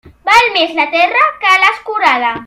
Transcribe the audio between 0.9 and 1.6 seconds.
terra que